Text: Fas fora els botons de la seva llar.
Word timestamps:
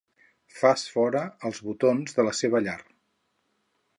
Fas 0.59 0.85
fora 0.93 1.21
els 1.51 1.59
botons 1.67 2.17
de 2.19 2.27
la 2.29 2.35
seva 2.39 2.65
llar. 2.69 2.77